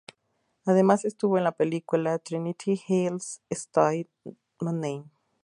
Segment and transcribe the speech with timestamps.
[0.65, 4.09] Además estuvo en la película "Trinity Is still
[4.59, 5.05] My Name!